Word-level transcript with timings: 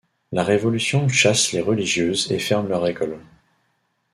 La 0.31 0.43
Révolution 0.43 1.07
chasse 1.09 1.51
les 1.51 1.61
religieuses 1.61 2.31
et 2.31 2.39
ferme 2.39 2.67
leur 2.67 2.87
école. 2.87 3.19